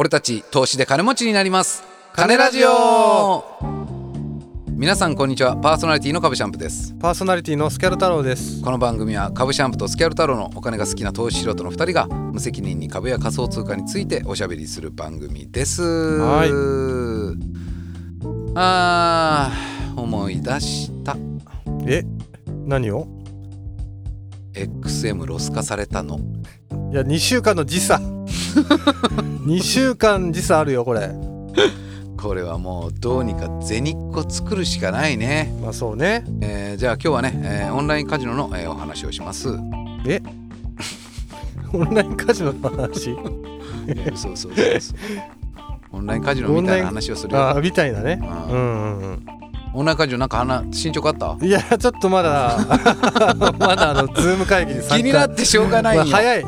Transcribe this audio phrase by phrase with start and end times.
[0.00, 1.82] 俺たち投資で金持ちになります。
[2.12, 3.44] 金ラジオ。
[4.68, 5.56] 皆さんこんにちは。
[5.56, 6.94] パーソナリティの株シャンプです。
[7.00, 8.62] パーソナリティのスキャル太郎です。
[8.62, 15.82] この番組は株シャンプとスキャル太郎のお金が好きな投資素人の2人が無責任に株や仮想通貨についておしゃべりする番組です。
[15.82, 16.50] はい。
[18.54, 21.16] あー思い出した。
[21.88, 22.04] え、
[22.46, 23.08] 何を
[24.54, 26.20] ？XM ロス化されたの。
[26.92, 28.00] いや、2週間の時差。
[29.46, 31.10] 2週間時差あるよこれ。
[32.20, 36.24] これはもうどうにか銭っこ作るしかないね、まあそうね。
[36.40, 39.48] えーじゃあ今日はね、えーオンラインカジノの、えーお話をします
[40.06, 40.20] え、
[41.72, 43.14] オンラインカジノの話？
[43.14, 43.24] そう
[44.16, 44.96] そうそうそう
[45.92, 48.20] オンラインカジノみたいな話をするよあーみたいなね。
[48.20, 49.26] ううんんうん
[49.74, 51.36] オンラインカジノなんか話進捗あった？
[51.40, 51.44] うん。
[51.44, 52.58] いやちょっとまだ
[53.60, 54.96] まだあのズーム会議に参加。
[54.96, 56.44] 気になってしょうがないよ、まあ早い。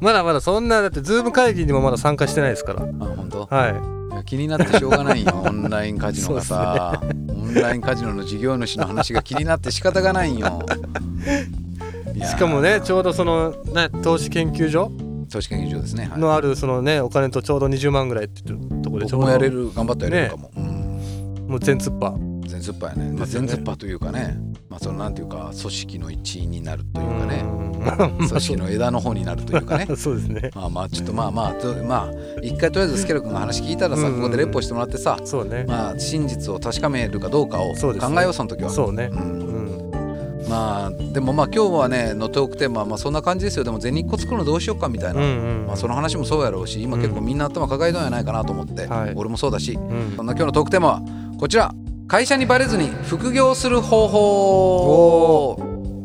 [0.00, 2.82] まだまだそんなだってズーム会議にもまだ参加してないですから。
[2.82, 3.46] あ本当？
[3.50, 4.14] はい。
[4.16, 10.64] や気になってしょうがないよ オンラインカジノがさ、オンラインカジノの事業主の話が気になって仕方がないよ。
[12.24, 14.90] しかもねちょうどそのね投資研究所？
[15.30, 16.20] 投資研究所ですね、はい。
[16.20, 19.18] のあるそのねお金とちょうど20万ぐらいって言ってるところでちょ？
[19.18, 20.64] うど僕もやれる頑張ってやれるかも、うん。
[21.48, 22.16] もう全突破。
[22.46, 24.38] 全突破やね、まあ、全突破というかね、
[24.70, 27.44] まあ、そのなんていうか組織の一員になるというかね。
[27.44, 27.67] うん
[28.28, 29.86] 組織の枝の方になるというかね。
[29.96, 30.50] そうですね。
[30.54, 34.14] まあまあちょっとまあまあとまあ一回とりあえずスケル君の話聞いたらさうん。
[34.16, 35.64] ここでレポしてもらってさそうね。
[35.68, 38.70] まあ真実を確かめるかどうかを考えようその時は。
[38.70, 39.10] そうね。
[39.12, 39.18] うん。
[39.20, 40.48] うん。
[40.48, 43.64] まあでもまあ今日はねのトークテーマはまあそんな感じですよ。
[43.64, 45.28] でも銭っこ作るのどうしようかみたいな、うんう
[45.64, 45.66] ん。
[45.66, 49.12] まあ、その話もそうやろうし今結構みんな頭抱えとんやないかなと思って、はい。
[49.14, 49.72] 俺もそうだし。
[49.72, 50.14] うん。
[50.16, 51.02] そんな今日のトークテーマは
[51.38, 51.74] こちら。
[52.08, 55.56] 会社にバレずに副業する方法。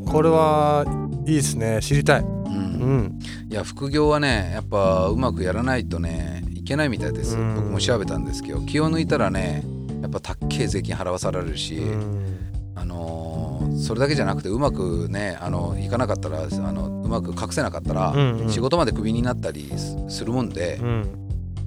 [0.05, 0.83] これは
[1.25, 1.79] いいですね。
[1.81, 2.21] 知りたい。
[2.21, 3.19] う、うんん。
[3.49, 9.63] いや副業はねやっぱうまくやらないとねいけないみたいですうん僕も調べたんですけど気を抜いたらね
[10.01, 12.37] やっぱたっけえ税金払わされるし、うん
[12.75, 13.43] あのー
[13.77, 21.09] それだけじゃなくてうまくねあのいかなかったらあのうまく隠せなかったら、うんうん仕事までクビになったりすするもんで、うん。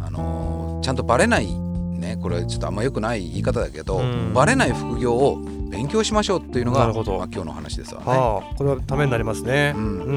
[0.01, 5.39] あのーちゃんとバレないねこれちょっとあんま良くない言い方だけど、うんバレない副業を
[5.71, 8.07] 勉強しましょうっていうのがまあ、今日の話ですわね。
[8.07, 9.81] はあ、これはためになりますねう。
[9.81, 10.13] んう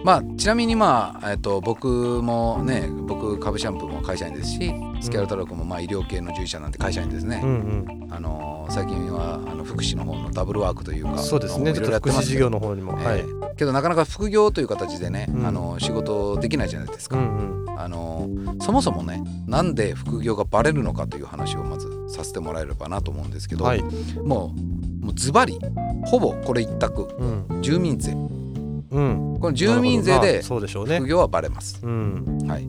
[0.00, 0.02] ん。
[0.04, 1.88] まあちなみにまあ、えっと、僕
[2.22, 7.40] もね僕株シャンプーも会社員ですしスキャル太郎君もまあ医療系の従事者なんて会社員ですね。
[7.42, 8.12] うんうん。
[8.12, 11.70] あのー最近はあの福祉の方のダブルワークというかそうですね。
[11.70, 12.92] いろいろやってますけど事業の方にも。
[12.92, 13.18] はい。
[13.18, 17.80] ええけどなかなか副業という形でね、うんあの仕事できないじゃないですか、うんうん。
[17.80, 18.28] あの
[18.62, 23.82] そもそもねなんで副業がバレるのかという話をまずさせてもらえればなと思うんですけど、はい。
[24.24, 25.58] もうもうズバリ
[26.06, 27.62] ほぼこれ一択うん。
[27.62, 29.38] 住民税うん。
[29.40, 31.08] この住民税であそうでしょうね副。
[31.08, 32.38] 業はバレます、うん。
[32.48, 32.66] はい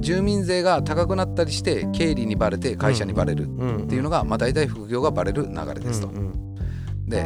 [0.00, 3.76] 住民税が高くなったりして経理にバレて会社にバレるうん。
[3.84, 6.54] っていうのが、まあ、大体副業がバレる流れですと、うんうん
[7.06, 7.24] で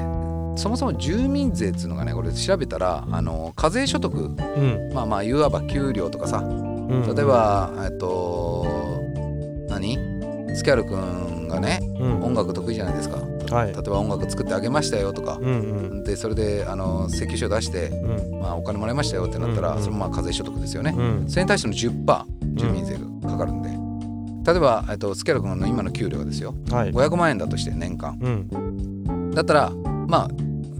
[0.54, 4.90] そもそも住民税っていうのがねこれ調べたらあの課税所得うん。
[4.92, 7.14] まあまあいわば給料とかさうん。
[7.14, 8.66] 例えばえっと
[9.68, 9.96] 何？
[10.54, 12.22] スキャル君がねうん。
[12.22, 13.18] 音楽得意じゃないですか
[13.54, 13.78] はい例。
[13.78, 15.50] えば音楽作ってあげましたよとかうんう
[16.00, 16.04] ん。
[16.04, 18.40] でそれであの請求書出して、うん。
[18.40, 21.28] まあ、お金もらいましたよってなったら、うんうんそれもまあ課税所得ですよね、うん。
[21.28, 22.24] それに対しての10%
[22.54, 23.70] 住民税がかかるんで、
[24.50, 26.90] 例えば、えっと、スキ君の今の給料がですよはい。
[26.90, 29.30] 500万円だとして年間うん。
[29.30, 29.70] だったら
[30.08, 30.28] まあ、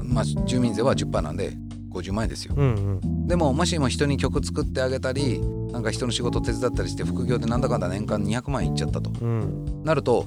[0.03, 1.53] まあ、住民税は10%なんで
[1.91, 3.27] 50万円ですようんうん。
[3.29, 5.41] でももしも人に曲作ってあげたり
[5.73, 9.83] なんか人の仕事手伝ったりして副業でなんだかんだ年間200万円いっちゃったとうん。
[9.85, 10.27] なると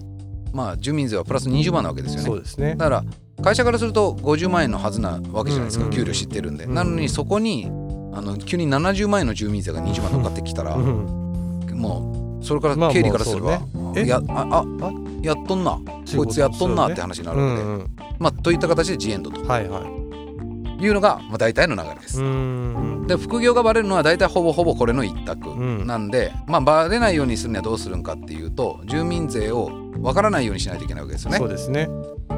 [0.55, 2.75] まあ住民税はプラス20万なわけですよねそうですね。
[2.75, 3.03] だから
[3.43, 7.65] 会社からすると50万円のはずなわけじゃないですか、給料知ってるんで、うんなのにそこに
[8.13, 11.25] あの急に70万円の住民税が20万乗っかってきたら、うん。
[11.73, 13.51] もうそれからまあ経理からすれば、
[13.95, 15.77] やああやっとんな
[16.15, 18.05] こいつやっとんなって話になるわけで。
[18.17, 20.83] まあといった形でジエンドとはいはい。
[20.83, 22.21] いうのが、まあ、大体の流れです。
[22.21, 22.84] うん。
[23.07, 29.71] で副業がバレるのは大体ほぼほぼこれの一択うんなんで、まあバレないようにするにはどうするんかっていうと住民税を
[30.01, 31.87] わからないようにしないといけないわけですよねそうですね。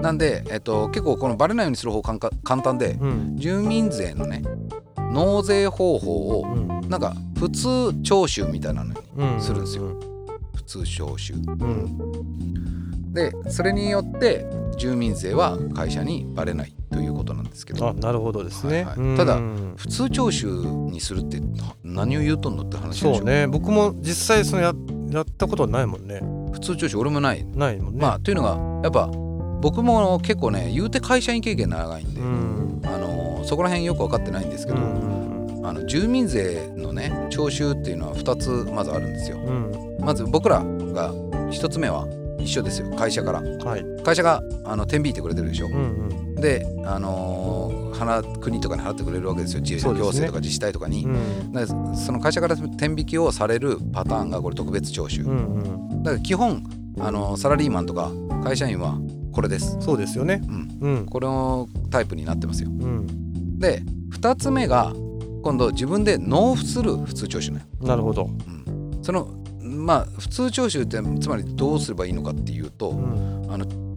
[0.02, 3.38] なんで、えっと、結構このバレないようにする方法簡単でうん。
[3.38, 4.44] 住民税のね
[5.12, 6.90] 納税方法をうん。
[6.90, 9.84] なんか普通徴収みたいなのにうんするんですよ。
[10.56, 12.67] 普通徴収うん。
[13.14, 14.46] でそれによって
[14.78, 18.84] 住民税は会社にバレないということなんですけどあ、なるほどですね。
[18.84, 21.40] はいはいただうん普通徴収にするって
[21.84, 23.48] 何を言うとんのって話でしょそうね。
[23.48, 24.74] 僕も実際そのや
[25.12, 26.22] やったことはないもんね。
[26.54, 28.02] 普通徴収俺もないないもんね。
[28.02, 29.08] まあというのがやっぱ
[29.62, 32.82] 僕も結構ね言うて会社員経験長いんで、うん。
[32.86, 35.18] あのそこら辺よく分かってないんですけど、うん。
[35.68, 41.14] あの住民税のね徴収っていうのは2つまずあるんですようんまず僕らが
[41.52, 42.08] 1つ目は
[42.48, 42.90] 一緒ですよ。
[42.96, 43.42] 会社から。
[43.42, 43.86] はい。
[44.04, 45.68] 会社があの天引いてくれてるでしょ。
[45.68, 45.78] うんう
[46.32, 46.36] ん。
[46.36, 49.62] で、あのー払国とかに払ってくれるわけですよ。
[49.62, 56.04] 自行政とか自治体とかに、うんでその会社から天引きをされるパターンがこれ特別徴収、うんうん。
[56.04, 56.64] だから基本
[57.00, 58.12] あのサラリーマンとか
[58.44, 59.00] 会社員は
[59.32, 60.42] これです、そうですよね。
[60.48, 61.06] うん、うん。
[61.08, 62.70] これのタイプになってますよ。
[62.70, 63.58] うん。
[63.60, 64.94] で2つ目が
[65.42, 68.26] 今度自分で納付する普通徴収ね、なるほど。
[68.26, 69.37] うん、その
[69.88, 73.38] まあ普通徴収ってつまりどうすればいいのかっていうとうん。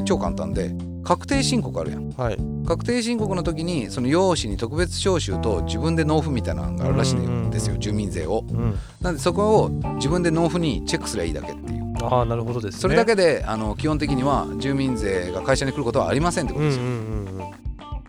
[0.04, 0.72] 超簡単で
[1.04, 2.10] 確定申告あるやん。
[2.12, 2.38] はい。
[2.66, 8.44] 確定申告の時にその用紙に特別徴収と自分で納付みたいなのがあるらしいんですよ住民税を。
[8.48, 8.78] うん。
[9.00, 11.80] なんでそこを自分で納付にチェックすればいいだけっていう。
[12.02, 12.80] ああなるほどですね。
[12.80, 17.29] それだけであの基本的には住民税が会社に来ることはありませんってことうんうですよ、ん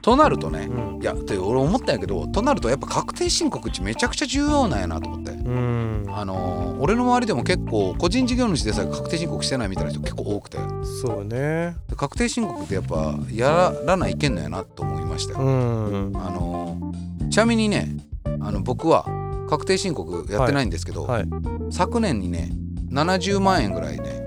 [0.01, 0.95] となるとねうん。
[0.95, 5.31] うんいやって俺思ったんやけどとなるとやっぱ確定申告ってめちゃくちゃ重要なんやなと思って。
[5.31, 6.06] うん。
[6.09, 10.59] あの俺の周りでも結構個人事業主でさえ確定申告してないみたいな人結構多くて。
[11.01, 11.75] そうね。
[11.89, 16.12] で確定申告ってやっぱやらないけんのやなと思いましたよ、うん。
[16.15, 16.94] あの
[17.31, 17.89] ちなみにね
[18.25, 19.06] あの僕は
[19.50, 21.25] 確定申告やってないんですけど、はい。
[21.71, 22.51] 昨年にね
[22.92, 24.20] 70万円ぐらいね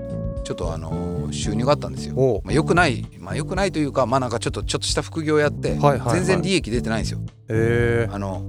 [0.45, 2.41] ちょっとあの収入があったんですよ。
[2.43, 5.77] まあ、よくないまあよくないというかまあなんかちょっとちょっとした副業やって
[6.11, 7.19] 全然利益出てないんですよ。
[7.49, 8.41] えあの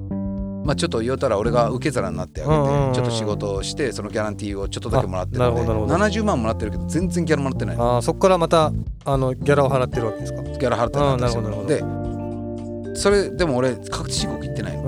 [0.65, 2.51] まあちょっと言うたら俺が受け皿になってあげ
[2.91, 8.73] てちょっと仕事をしてそのギャランティーをちょっとだけもらってるあのでなるほどなるほ70万もらってるけど全然ギャラもらってないー、あーそこからまた
[9.05, 10.43] あのギャラを払ってるわけですか？
[10.43, 11.67] ギャラ払ってないんですよ。
[11.67, 14.83] でそれでも俺確定申告行ってないの。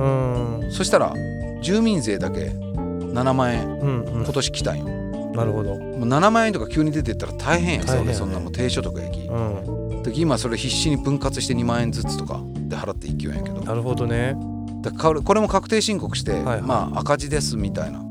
[0.62, 1.12] うんそしたら
[1.62, 4.86] 住民税だけ7万円今年来たんよ。
[5.34, 5.76] なるほど。
[5.76, 8.06] もう7万円とか急に出てったら大変やん。
[8.06, 8.14] ね。
[8.14, 9.20] そんなもん低所得やき。
[9.20, 10.02] うん。
[10.02, 13.60] で今それ必死に分割して2万円ずつとかで払っていきようんやけど。
[13.62, 14.36] なるほどね。
[14.82, 16.62] だこれこれも確定申告して、はいはい。
[16.62, 18.02] まあ赤字ですみたいな。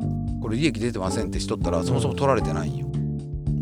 [0.41, 2.87] これ利益出てませんってしとったらそもそも取られてないんよ、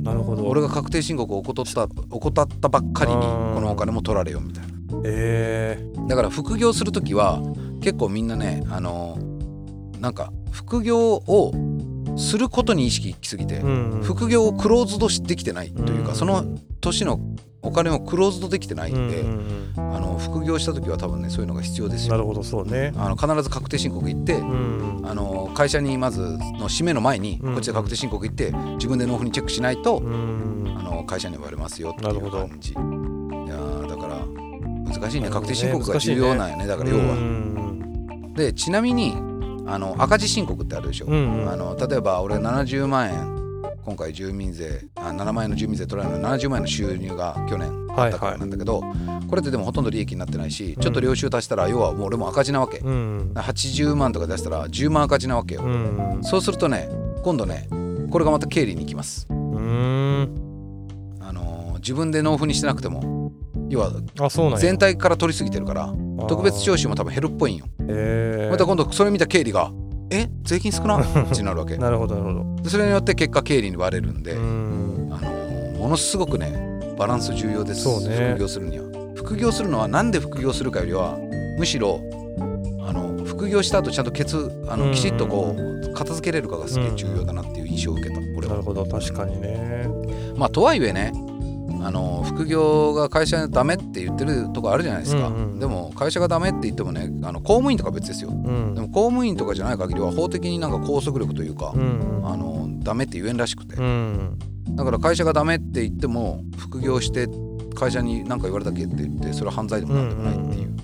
[0.03, 0.45] なるほど。
[0.45, 4.73] 俺が確定申告を怠った怠ったばっかりにこのお金も取られよみたいな。
[5.03, 5.83] え。
[6.07, 7.41] だから副業する時は
[7.81, 9.17] 結構みんなねあの
[9.99, 11.51] なんか副業を
[12.17, 13.61] することに意識いきすぎて、
[14.03, 16.45] 副業をクローズドできてないというか、うんその
[16.81, 17.19] 年の
[17.61, 19.23] お金をクローズドできてないんで、
[19.75, 22.13] あの副業した時は多分ねそういうのが必要ですよ。
[22.13, 22.93] うんなるほどそうね。
[22.95, 32.71] あの必ず確定申告行って、うんあの会社にまずの締めの前にうんこっちで確定申告行って自分で納付にチェックしないと、うんあの会社に言われますよっていう感じ。
[32.71, 34.25] いやーだから
[34.93, 35.29] 難しいね。
[35.29, 36.67] 確定申告が重要なんやね。
[36.67, 37.15] だから要うは。
[37.15, 38.33] ん。
[38.35, 39.15] でちなみに
[39.67, 41.41] あの赤字申告ってあるでしょ、うん。
[41.41, 43.35] うんあの例えば俺70万円
[43.83, 48.81] 今回住民税あ7万円の住民税取られるのに70万円の収入が去年あったからなんだけど、
[49.29, 53.31] これってでもほとんど利益になってないしちょっと領収足したら要はもう俺も赤字なわけ、うん。
[53.35, 56.19] 80万とか出したら10万赤字なわけよ、うん。
[56.23, 56.89] そうするとね
[57.23, 57.67] 今度ね
[58.09, 61.17] これがまた経理に行きます、うん。
[61.21, 63.31] あのー自分で納付にしてなくても
[63.69, 63.91] 要は
[64.57, 65.93] 全体から取りすぎてるから
[66.27, 67.65] 特別徴収収も多分減るっぽいんよ。
[67.87, 69.71] えー、また今度それ見た経理が
[70.09, 70.97] 「え税金少な?
[71.03, 71.03] 」っ
[71.35, 71.77] てなるわけ。
[71.77, 72.63] なるほどなるほど。
[72.63, 75.09] でそれによって結果経理に割れるんで、うん。
[75.11, 77.83] あのーものすごくねバランス重要です。
[77.83, 78.31] そうね。
[78.35, 78.85] 副業するには。
[79.15, 81.17] 副業するのはなんで副業するかよりは
[81.59, 81.99] むしろ
[82.87, 84.79] あの副業した後ちゃんとケツあうん。
[84.87, 88.53] のきちっとこう片付けれるかがすげえ重要だなっていう印象を受けた俺は。
[88.53, 89.87] なるほど確かにね。
[90.35, 91.11] まあとはいえね
[91.85, 98.29] あの副業が会社ダメって言ってるとこあるじゃないですか、うんうんでも会社がダメって言ってもねあの公務員とか別ですよ。
[98.29, 98.73] うん。
[98.75, 104.37] でも公務員とかじゃない限りは法的になんか拘束力というか、うんあのダメって言えんらしくて、うん
[104.75, 107.27] だから会社がダメって言っても副業して
[107.75, 110.75] 会社に何か言われたっけって言ってそれは犯罪でもなんでもないっていう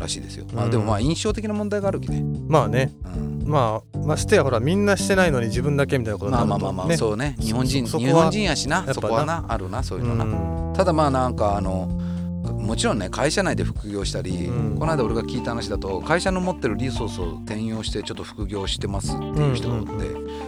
[0.00, 0.70] らしいですよ、まあうん。
[0.70, 2.92] でもまあ印象的な問題があるきね、まあね。
[3.16, 6.96] うん、まあましてやほらみんなしてないのに自分だけみたいなことにまなるとあまあまあまあ、ね。
[6.96, 7.36] そうね。
[7.38, 10.72] 日本人日本人やしなそこはなあるなそういうのな、うん。
[10.74, 11.86] ただまあなんかあの
[12.60, 14.78] もちろんね会社内で副業したり、うん。
[14.78, 19.90] この間俺が聞いた話だと会社の持ってるリソースを転用してちょっと副業してますっていう人がおって、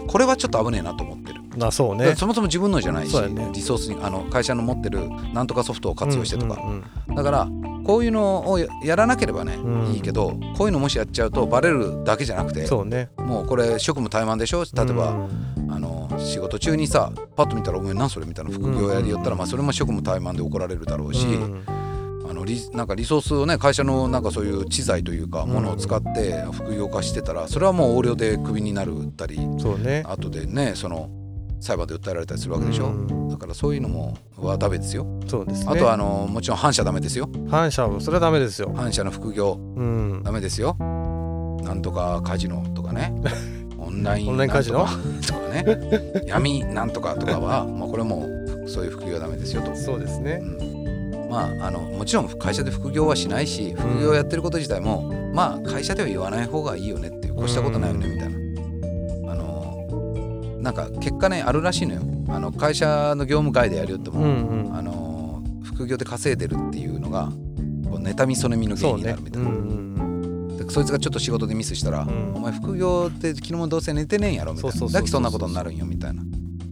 [0.07, 2.15] これはちょっと危ねえなと思ってる、まあそうね。
[2.17, 3.51] そもそも自分のじゃないし、ね。
[3.53, 6.61] リソースにあの会社の持ってるなんとかソフトを活用してとか、
[7.15, 7.49] だから
[7.85, 9.93] こういうのをややらなければね、うん。
[9.93, 13.11] いいけどこういうのもしやっちゃうとバレるだけじゃなくうんてそうね。
[13.19, 14.65] もうこれ職務怠慢でしょ？
[14.65, 15.15] 例えば、う
[15.61, 15.71] ん。
[15.71, 21.65] あの仕事中にさパッと見たら「お前何それ?」みたいな副業やりよったら、まあ、それも職務怠慢で怒られるだろうし、うん。
[22.29, 25.51] あのリなんかリソースをね会社のなんかそういう知財というかうん。
[25.51, 30.03] ものを使って副業化してたらそれはもう横領でクビになるったりそうね。
[30.07, 31.09] 後でねその
[31.63, 33.29] 裁判で訴えられたりするわけでしょ、うん。
[33.29, 35.73] だからそういうのもはダメですよ、そうですね。
[35.73, 37.29] あとはあのもちろん反社ダメですよ。
[37.49, 38.73] 反社はそれはダメですよ。
[38.75, 40.23] 反社の副業うん。
[40.25, 40.77] ダメですよ。
[41.63, 43.13] なんとかカジノとかね。
[43.79, 44.87] オンラインオンラインカジノ？
[45.27, 45.65] とかね。
[46.27, 48.29] 闇なんとかとかは、 まあ、これも
[48.67, 49.75] そういう副業はダメですよと。
[49.77, 50.41] そうですね。
[50.43, 50.83] うん。
[51.31, 58.39] まあ、あのもちろん会社で副業はしないし副業やってること自体も、まあ会社では言わない方がいいよねっていう越したことないよねみたいな、
[60.63, 62.03] なんか結果ねあるらしいのよ。
[62.29, 64.75] あの会社の業務外でやるよっても、うんうん。
[64.75, 67.27] あの副業で稼いでるっていうのが
[67.91, 72.33] こう妬みそねみの原因になるみたいな、うんうんでそいつがちょっと仕事でミスしたら、ん。
[72.35, 74.87] お前副業って昨日もどうせ寝てねえんやろみたいな。
[74.87, 76.23] だけそんなことになるんよみたいな。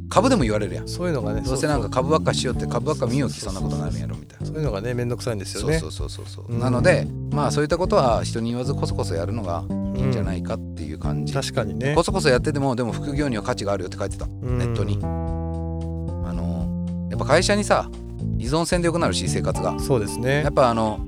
[0.09, 0.89] 株でも言われるやん。
[0.89, 4.47] そういうのがねどうせなんか株ばっかしようって株ばっか見ようきそんなことになるんやろみたいな。
[4.47, 5.79] そういうのがね面倒くさいんですよね。
[5.79, 9.65] そうそうそうそうそう、うんなのでまあそういったことは人に言わずこそこそやるのが
[10.01, 11.95] いいんじゃないかっていう感じ、確かにね。
[11.95, 14.27] こそこそやっててもでも副業には価値があるよって書いてた。
[14.27, 14.99] ネネットに。
[15.03, 17.91] あのやっぱ会社にさ
[18.39, 19.79] 依存せんでよくなるし生活が。
[19.79, 20.43] そうですね。
[20.43, 21.01] やっぱあの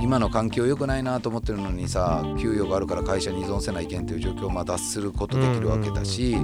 [0.00, 6.36] 今の環境良くないなと思ってるのにさ給与があるから会社に依存せないけんっていう状況をまあ脱することできるわけだし、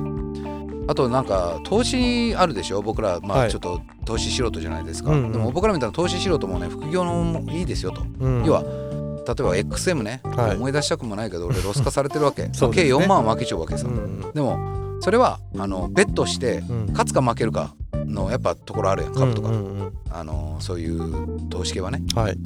[0.87, 2.83] あとなんか投資あるでしょ？
[2.83, 3.47] 僕らまはい。
[3.49, 5.33] あちょっと投資素人じゃないですか、うんうん。
[5.33, 8.45] でも僕らみたいな投資素人もね副業のもいいですよと、うん。
[8.45, 8.63] 要は
[9.29, 10.57] 例えば XM ね、はい。
[10.57, 12.45] 思い出したくもないけど俺 ロス化されてるわけ。
[12.45, 12.51] ね。
[12.73, 14.59] 計4万負けちゃうわけさ、うんでも
[15.01, 16.87] それはあのベットしてうん。
[16.91, 19.15] 勝つか負けるかのやっぱところあるやん。
[19.15, 19.61] 株とか、うんうん。
[19.61, 22.03] うんあのそういう投資系はね。
[22.15, 22.39] はい。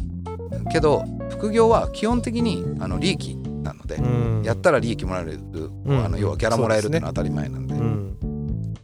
[0.72, 4.42] けど副業は基本的にあの利益なので、うん。
[4.44, 5.38] やったら利益もらえる、
[5.84, 6.04] うん。
[6.04, 8.16] あの要はギャラもらえるっていうのは当たり前なんで、うん。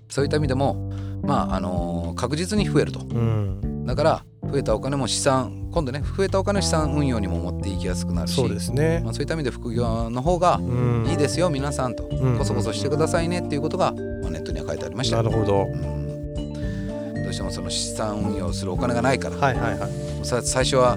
[0.08, 0.90] そういった意味でも
[1.22, 3.00] まああの確実に増えると。
[3.00, 3.84] うん。
[3.84, 9.00] だから増えたお金も資産今度ね増えたお金を資産運用にも持っていきやすくなるしそうですね。
[9.04, 11.06] まあ、そういった意味で副業の方がうん。
[11.08, 15.16] いいですよ皆さんと、うんこそこそしてくださいねっていうことが、まあ、ネットには書いてありました。
[15.16, 15.64] なるほど。
[15.64, 17.22] うん。
[17.24, 19.90] どうしてもその資産運用するお金がないから、はいはいはい。
[20.24, 20.96] さ最初は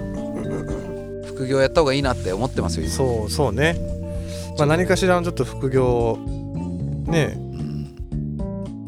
[1.26, 2.94] 副業やった方がいいなって思ってますよ今。
[2.94, 3.76] そうそうね。
[4.58, 6.18] まあ何かしらのちょっと副業
[7.06, 7.40] ねう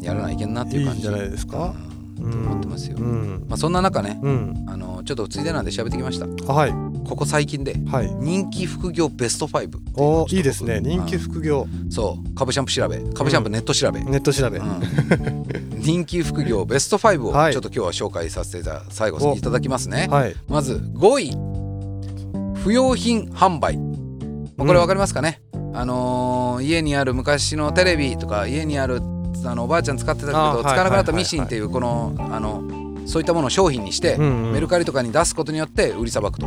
[0.00, 1.02] やらないけんなっていう感じ。
[1.02, 1.74] じゃないですか。
[1.78, 1.83] うん
[2.30, 3.44] と思ってますよ、うん。
[3.48, 4.64] まあ、そんな中ねうん。
[4.68, 6.26] あのちょっとついでなんで喋ってきました。
[6.52, 6.72] あはい。
[7.06, 8.14] ここ最近ではい。
[8.16, 10.80] 人気副業ベスト5っていうのおいいですね。
[10.82, 11.66] 人気副業。
[11.90, 12.34] そう。
[12.34, 12.98] 株シャンプ調べ。
[13.14, 14.58] 株シャンプネット調べ、ネット調べ。
[14.58, 14.82] うん。
[15.80, 17.52] 人気副業ベスト5をはい。
[17.52, 20.36] ちょっと今日は紹介させていた最後いただきますね、はい。
[20.48, 22.54] まず5位。
[22.62, 23.76] 不用品販売。
[24.56, 25.42] まあこれ分かりますかね、
[25.74, 29.00] あのー家にある昔のテレビとか家にある
[29.44, 32.62] あのおばあちゃん使ってたけど使わなくなったミシンっていうこのあの
[33.06, 34.52] そういったものを商品にして、うんうん。
[34.52, 36.46] メルカリとかに出すことによって売りさばくと。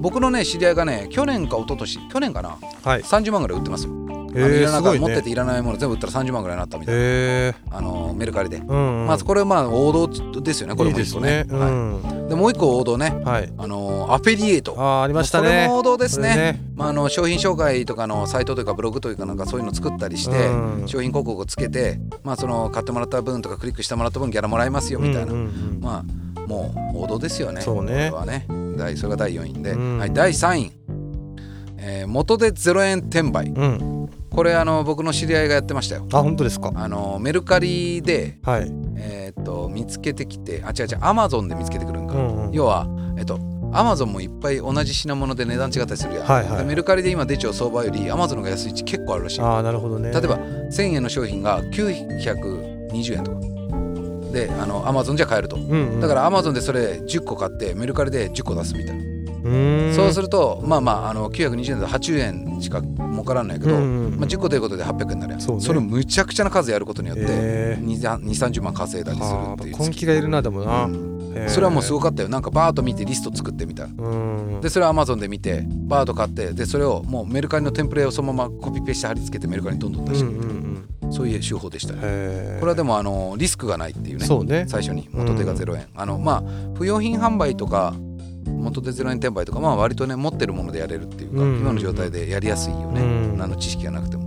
[0.00, 3.02] 僕のね知り合いがね去年か一昨年去年かなはい。
[3.02, 3.92] 30万ぐらい売ってますよ、
[4.34, 9.06] えあのいの中持っててねいらないもの全部売ったら30万ぐらいになったみたいな、えあのメルカリで、ー、うんうん。
[9.06, 10.08] まずこれまあ王道
[10.40, 11.56] ですよねこれいいも一個ですね。
[11.56, 13.20] うはんい、でもう一個王道ね。
[13.26, 13.52] はい。
[13.58, 14.74] あのアフィリエイト。
[14.78, 15.48] あーありましたね。
[15.48, 16.34] これも王道ですね。
[16.34, 16.62] ね。
[16.74, 25.48] まあ、あの商品紹介とかのサイトというかブログというかなんかそういうの作ったりして、うん商品広告をつけて、まあ、その買ってもらった分とかクリックしてもらった分ギャラもらえますよみたいな、うんうんう
[25.78, 27.60] んまあもう王道ですよね。
[27.60, 27.90] そうね。
[27.90, 28.46] これはね。
[28.78, 29.98] 第それが第4位で、うん。
[29.98, 30.72] はい、第3位、
[31.76, 33.52] えー元で0円転売。
[33.54, 34.01] うん
[34.32, 36.06] これあの僕の知り合いがやってましたよ。
[36.12, 36.72] あ本当ですか？
[36.74, 38.70] あのメルカリで、はい。
[38.96, 42.52] えーっと見つけてきてあ違う違うアマゾンで見つけてくるんか、うんうん。
[42.52, 42.86] 要は
[43.18, 43.38] えっと
[43.74, 46.58] アマゾンもいっぱい同じ品物で値段違ったりするやん、はいはい。
[46.58, 49.40] でメルカリで今出ちゃう相場よりアマゾンが安い位置結構あるらしい。
[49.40, 50.10] ああなるほどね。
[50.10, 53.40] 例えば1000円の商品が920円とか。
[54.32, 55.56] であのアマゾンじゃ買えると。
[55.56, 56.00] うんうん。
[56.00, 59.02] だからアマゾンでそれ10個買ってメルカリで10個出すみたいな、
[59.94, 63.80] そうするとまあまああの920円で80円しか儲からんないけど、まあ、
[64.28, 65.40] 10個ということで800円になるやん。
[65.40, 65.68] そうね。
[65.72, 69.78] れをむちゃくちゃな数やることによってえー2 3 0万稼いだりするはあっていう。
[69.78, 70.88] 根気がいるなでもな、
[71.48, 72.28] それはもうすごかったよ。
[72.28, 73.88] なんかバーッと見てリスト作ってみた。
[74.60, 80.30] でそれをアマゾンで見てバーッと買ってでそれをもうメルカリのテンプレをそのままコピペして貼り付けてメルカリにどんどん出して。
[80.30, 80.52] いく
[81.12, 84.24] そういう手法でしたねこれはでもあのリスクがないっていうね。
[84.24, 84.64] そうね。
[84.66, 85.08] 最初に。
[85.12, 86.42] 元手が0円、あのまあ
[86.74, 87.94] 不用品販売とか
[88.62, 93.36] 元手0円転売とかまあ割とね持ってるものでやれるっていうか、うん今の状態でやりやすいよね、うん。
[93.36, 94.22] 何の知識がなくても。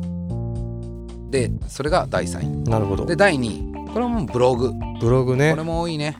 [1.31, 3.03] でそれが第3なるほど。
[3.03, 3.91] 位で第2位。
[3.93, 4.71] これはもうブログ。
[4.71, 5.55] こブログね。
[5.55, 6.17] れも多いね。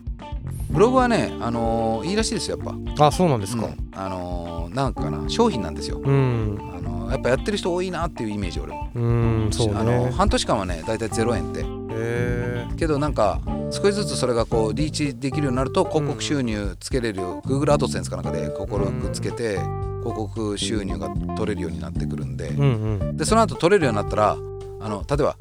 [0.70, 3.06] ブログはね、あのーいいらしいですよやっぱ。
[3.08, 3.66] あそうなんですか。
[3.66, 3.78] うん。
[3.94, 6.58] あのーなんかな商品なんですよ、うん。
[6.76, 11.64] あのーやっぱやってる人多いなっていうイメージ俺も、うんそうあの半年間はね大体0円って。
[11.98, 13.40] へけどなんか
[13.76, 19.60] 少しずつそれがこうリーチできるようになると広告収入つけれるよ、Google アドセンスかなんかで心くつけて
[20.00, 23.18] 広告収入が取れるようになってくるんで、えうんうん。
[23.18, 24.38] でその後取れるようになったら
[24.80, 25.36] あの例えば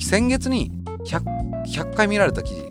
[0.00, 0.72] 先月に
[1.06, 1.22] 100,
[1.66, 2.68] 100回見られた記事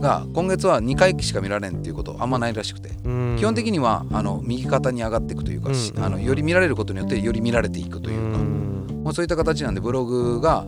[0.00, 2.90] が今月は2回しか見られんっていうことあんまないらしくて。
[3.04, 3.36] うん。
[3.38, 5.70] 基本的にはあの右肩に上がっていくというか、
[6.02, 9.02] あのより見られることによってより見られていくというか、ん。
[9.04, 10.66] もうそういった形なんでブログが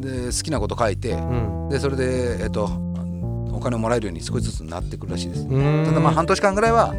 [0.00, 1.68] で好きなこと書いてうん。
[1.68, 2.68] でそれで、えっと、
[3.52, 5.42] お金をもらえるように少しずつなってくるらしいです。
[5.42, 5.84] うん。
[5.86, 6.92] ただまあ半年間ぐらいは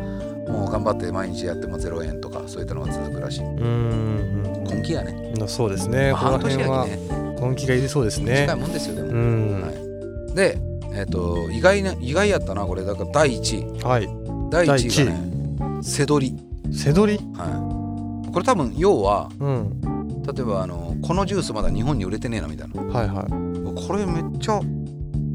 [0.48, 3.44] もう頑張って毎日やっても0円とかそういったのが続くらしい。
[3.44, 6.12] うん根気やね、うんそうですね。
[6.12, 7.00] まあ半年やきね。
[7.40, 8.42] 根気がいりそうですね。
[8.48, 9.62] 短いもんですよでも、うん。
[9.62, 9.70] は
[10.32, 10.58] い、で、
[10.94, 12.84] えっと意外な意外やったなこれ。
[12.86, 13.84] だから第1位。
[13.84, 14.10] はい。
[14.50, 15.34] 第1位がね
[15.82, 19.82] 背取り、背取りはい、これ多分要はうん。
[20.24, 22.82] 例えばあのこのジュースまだ日本に売れてねえなみたいな。
[22.82, 23.88] はいはい。
[23.88, 24.62] これめっちゃ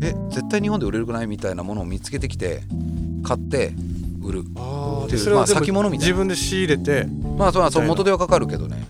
[0.03, 2.63] え絶対日本で売れるくないみたいなものを見つけてきて
[3.23, 3.75] 買って
[4.23, 4.45] 売る。
[4.57, 6.13] あっていうまあ先物みたいな。
[6.13, 7.07] 自分で仕入れて。
[7.37, 8.87] まあそそ元手はかかるけどね。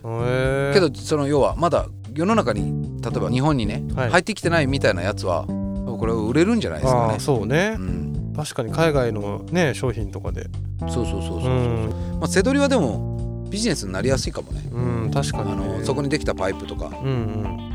[0.73, 4.11] けどその要はまだ世の中に例えば日本にね、はい。
[4.11, 7.13] 入ってきてないみたいなやつはこれ売れるんじゃないですかね。
[7.13, 7.77] ああそうね。
[7.79, 10.47] うん、確かに海外のね商品とかで。
[10.81, 11.91] そうそうそうそう、うん。
[12.21, 13.08] まあ、せどりはでも
[13.51, 14.63] ビジネスになりやすいかもね。
[14.73, 15.79] うん確かあにね。
[15.79, 17.09] のそこにできたパイプとか、うん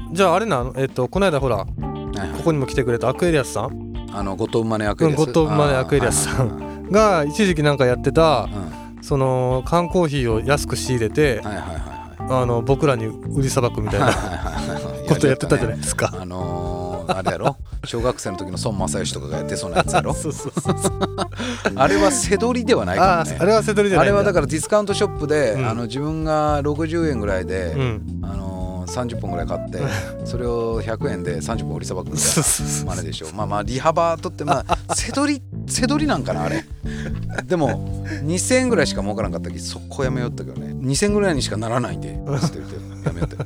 [0.07, 0.13] うん。
[0.13, 1.67] じゃああれなのえっとこの間ほらは
[2.15, 2.29] いはい。
[2.37, 3.93] ここにも来てくれたアクエリアスさん？
[4.13, 5.19] あの五島生まれアクエリアス。
[5.19, 6.87] うん五島生まれアクエリアスさん。
[6.91, 8.47] が一時期なんかやってたは
[9.01, 14.13] いその缶コーヒーを安く仕入れてはいはいはいあの僕らに売りさばくみたいな
[15.09, 16.09] ことやってたじゃないですか。
[16.17, 16.62] あのー、
[17.07, 17.57] あれやろ？
[17.85, 20.13] 小学生の時の孫正義とかがやってそうなやつやろ？
[20.15, 21.01] そうそうそうそう。
[21.75, 23.37] あれは背取りではないかもね。
[23.39, 25.67] あれは背取りじゃないあれはだかからディスカウントショップで、うん。
[25.67, 28.19] あの自分が60円ぐらいで、うん。
[28.23, 29.79] あのー30本ぐらい買って
[30.23, 33.27] それを100円で30本売りさばくみたいな真似でしょ。
[33.33, 36.63] まあまあ利幅とってまあ 背取り背取りなんかなあれ。
[37.47, 40.73] でも2000円ぐらいしか儲からんかったけどそこやめよったけどね。
[40.79, 43.37] 2000円ぐらいにしかならないんでって言ってやめよった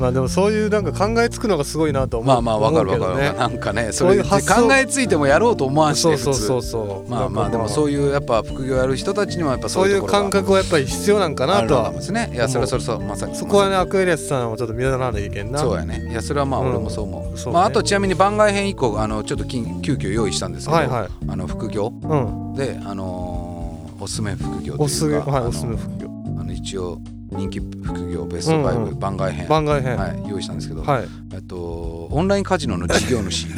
[0.00, 4.66] まあでもそういうなんか考えつくのがすごいなと思うまあまあわかるわかるなんかねそそういれう発想。
[4.66, 7.10] 考えついてもやろうと思わんしねそうそうそうそう。
[7.10, 12.30] まあまあでもうそういうやっぱ副業やる人たちにはやっぱそういう感覚はやっぱり必要なんかなとはあるのかもですね。
[12.32, 15.58] いやそれはそれそうまさにそこはねアクエリアスさんをちょっと見習わなきゃいけんな。
[15.58, 16.08] そうやね。
[16.10, 21.08] いやそれはまあうん俺もそう思う,、そうねまあ、あとちなみに番外編以降あのちょっと急急遽用意したんですけど、はいはい。
[21.28, 21.92] あの副業。
[22.02, 22.54] うん。
[22.54, 23.60] であのー
[24.02, 26.08] おすすめ副業というかおすすめはいおすすめ副業。
[26.38, 26.98] あの一応
[27.32, 28.98] 人気副業ベスト5、うんうん。
[28.98, 29.48] 番外編。
[29.48, 29.96] 番外編。
[29.96, 30.86] ははい、用意したんですけど、い。
[31.32, 33.46] えっと、オンラインカジノの事業主。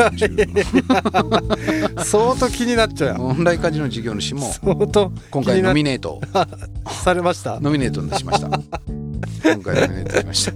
[2.05, 6.21] 相当気になっちゃうオンラインカジノ事業主も相当今回ノミネート。
[7.03, 7.61] されました。
[7.61, 8.49] ノミネートにしました。
[8.49, 10.53] 今回ノミネートしました。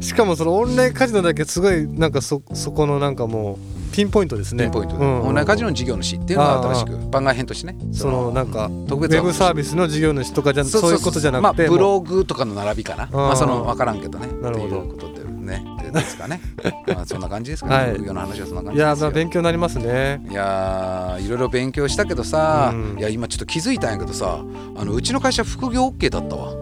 [0.00, 4.64] しかもそのオンラインカジノだけすごいなんかそそこのなんかもうピンポイントですね。
[4.64, 5.20] ピンポイントで、うん。
[5.22, 7.76] オンラインカジノの事業主っていうのが新しく番外編としてね。
[7.92, 13.08] そのなんかウ特別ェブサービスの事業主とかじゃそういうことじゃなくてまあ、ブもログとかの並びかな。
[13.12, 14.28] まあその分からんけどね。
[14.40, 14.82] なるほど。
[14.82, 15.64] ことでね。
[15.92, 16.40] ですかね。
[16.86, 18.00] まあそんな感じですかね、はい。
[18.00, 19.10] の話はそんな感じですよ。
[19.10, 20.24] 勉強になりますね。
[20.30, 22.98] いやーいろいろ勉強したけどさ、うん。
[22.98, 24.40] いや今ちょっと気づいたんやけどさ
[24.76, 26.52] あのうちの会社副業 OK だったわ。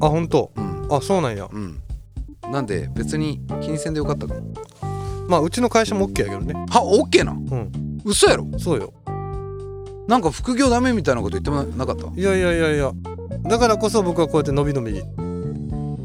[0.00, 0.50] あ本当。
[0.56, 0.86] うん。
[0.90, 1.48] あそうなんや。
[1.50, 1.80] うん。
[2.50, 4.40] なんで別に気にせんでよかったかも
[5.30, 6.54] まあうちの会社も OK やけどね。
[6.68, 7.46] は OK なん？
[7.48, 8.00] うん。
[8.04, 8.46] 嘘やろ？
[8.58, 8.92] そうよ。
[10.08, 12.08] なんか副業ダメみたいなこと言ってもなかった？
[12.20, 12.92] いやいやいやいや。
[13.44, 15.00] だからこそ僕はこうやって伸び伸び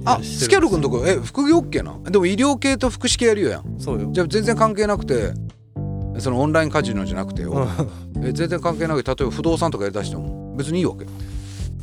[0.06, 1.94] あスキャル君とこえ副業 OK な？
[1.94, 3.80] んでも医療系と福祉系やるよやん。
[3.80, 4.10] そうよ。
[4.12, 5.34] じゃあ全然関係なくて
[6.20, 7.68] そのオンラインカジノじゃなくてよ、
[8.16, 8.24] うん。
[8.24, 11.06] え全然関係なくて例えば不動産とかやりだしても別にいいわけ、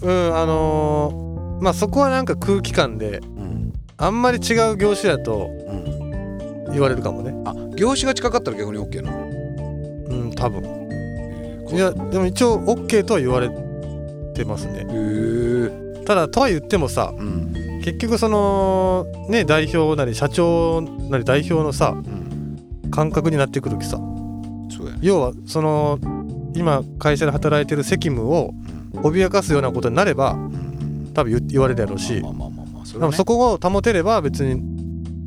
[0.03, 3.73] うんあのーまあそこはなんか空気感でうん。
[3.99, 5.62] あんまり違う業種やとうん、
[6.73, 7.35] 言われるかもね。
[7.45, 9.19] あ業種が近かったら逆に OK なの？
[10.09, 10.63] うん多分。
[10.65, 13.49] えーいやでも一応 OK とは言われ
[14.35, 14.85] てますね。
[16.05, 17.53] ただとは言ってもさうん。
[17.83, 22.91] 結局そのね代表なり社長なり代表のさうん。
[22.91, 23.97] 感覚になってくるきさ
[24.71, 24.99] そうやね。
[25.01, 25.99] 要はその
[26.55, 28.53] 今会社で働いてる責務を
[28.97, 30.45] 脅かすようなことになればうん。
[30.45, 32.21] うん多分言言われるやろうし。
[32.21, 34.72] まあまあまあまあそれでもはねそこを保てれば別に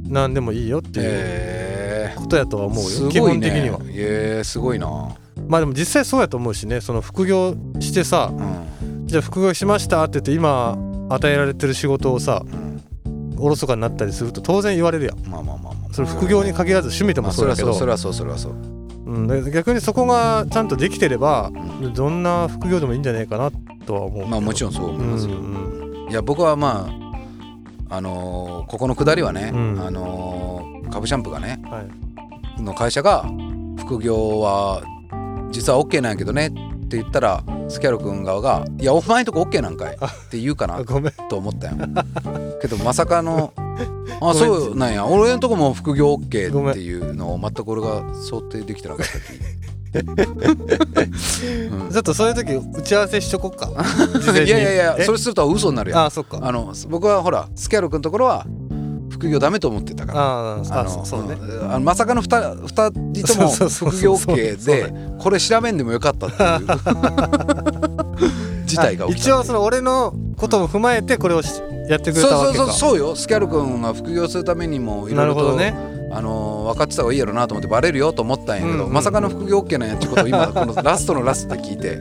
[0.07, 3.11] 何でもいいよっていうことやとは思うよ、ね。
[3.11, 3.79] 基本的には。
[3.79, 5.15] へえすごいな。
[5.47, 9.07] まあでも実際そうやと思うしねその副業してさうん。
[9.07, 10.77] じゃあ副業しましたって言って今
[11.09, 13.35] 与えられてる仕事をさうん。
[13.37, 15.19] おろそかになったりすると当然言われるやん。
[15.27, 19.11] まあまあまあまあそれ副業に限らず趣味でまあもそうだけど、それはそうそれはそうそれはそう。
[19.11, 21.93] うん、で逆にそこがちゃんとできてればうん。
[21.93, 23.51] どんな副業でもいいんじゃないかな
[23.85, 26.07] とは思うまあもちろんそう思いますよ、うん。
[26.09, 27.04] いや僕はまあ
[27.89, 29.79] あのーここのくだりはね、うん。
[29.79, 31.81] あのー株シャンプーがねは
[32.57, 32.61] い。
[32.61, 33.25] の会社が
[33.77, 34.81] 副業は
[35.51, 36.51] 実は OK なんやけどねっ
[36.87, 39.97] て言ったらスキャロ君側が「いやお前んとこ OK なんかい」っ
[40.29, 40.83] て言うかな
[41.29, 41.73] と思ったよ。
[42.61, 43.51] けどまさかの
[44.21, 45.05] あそうなんや。
[45.05, 49.41] 俺のとこも副業 OK っていうのを全く俺が想定できてなかったっていう、
[51.91, 53.69] ちょっとそういう時打ち合わせしとこっか。
[53.73, 56.05] うんいやいやいやそれすると嘘になるやん。
[56.05, 56.39] あそっか。
[56.41, 58.45] あの僕はほらスキャロ君のところは
[59.09, 60.53] 副業ダメと思ってたから。
[60.53, 61.35] あのそうそうね。
[61.35, 61.71] ん。
[61.71, 63.91] あのまさかの 2, 二人とも そうそうそうそう。
[63.91, 66.67] 副業 OK そうでこれ調べんでもよかったっていう。
[68.65, 72.65] 事態が起きた一応その俺のことも踏まえてこれをしやってくれたそうわけか。
[72.65, 73.15] そうそうそうよ。
[73.15, 81.99] スキャル君が副業するためにもいろないるろと、ほどねあの分かってた方がいいやろなと思ってバレるよと思ったんやけど、うんうんまさかの副業 OK なんやってことを今このラストのラストで聞いて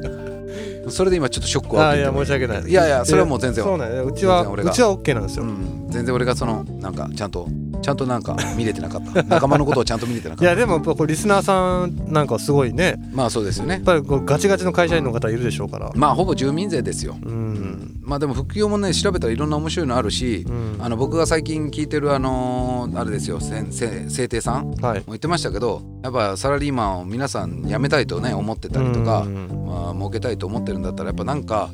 [0.91, 7.49] それで今ちょっとショックを受けて申し訳ないいやいやそれはもう全然そうなんやうちはうちは OK なんですよ、うん、全然俺がそのなんかちゃんと
[7.85, 9.23] ちゃんとなんか見れてなかった。
[9.25, 10.45] 仲間のことをちゃんと見れてなかった。
[10.45, 12.97] いやでもやっぱこうリスナーさんなんかすごいね。
[13.13, 13.75] まあそうですよね。
[13.75, 15.93] やっぱりこうガチガチの会社員の方いるでしょうから。
[15.95, 20.77] まあほぼ住民税ですよ、うん、まあでも副業もね調べたらいろんな面白いのあるし、うん。
[20.81, 25.03] あの僕が最近聞いてるあのーあれですよせんせ聖帝さんもはい。
[25.07, 29.67] 言ってましたけどやっぱサラリーマンを皆さん辞めたいとね思ってたりとか、うん。
[29.67, 31.71] まあ儲けたいと思ってるんだったらやっぱなんか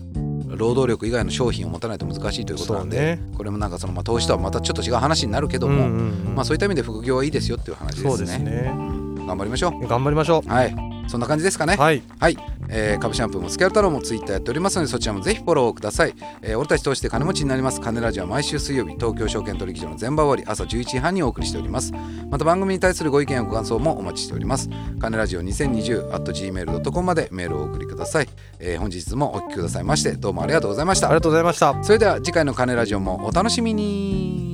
[0.57, 3.23] 労働力以外の商品を持たないと難しいということなんで、ね。
[3.37, 6.35] これもなんかそのまあ投資とはまたちょっと違う話になるけども、うんうんうん。
[6.35, 8.27] まあそういった意味で副業はいいですよっていう話ですね。
[8.27, 8.73] すね。
[9.27, 10.49] 頑張りましょ頑張りましょう。
[10.49, 11.75] はい、そんな感じですかね。
[11.75, 12.03] うはい。
[12.21, 12.37] はい、
[12.69, 17.81] えー、株シャンプーもスキャル太郎もツイッターやっておりますのでそちらもぜひフォローください、えー俺たち通して金持ちになります。
[17.81, 21.93] 金ラジオは毎週水曜日東京証券取引所の全場終わり朝11時半にお送りしております。
[22.31, 24.69] また番組に対するご意見やご感想もお待ちしております。
[25.01, 31.09] 金ラジオ2020 at gmail.com までメールをお送りください、えー本日もお聞きくださいましてどうもありがとうございました。
[31.09, 31.83] ありがとうございました。
[31.83, 34.50] それでは次回の金ラジオもお楽しみに